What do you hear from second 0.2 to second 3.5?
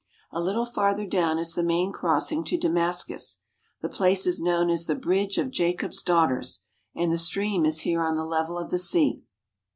A little farther down is the main crossing to Damascus.